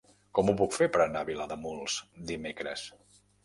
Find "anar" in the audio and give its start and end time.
1.03-1.21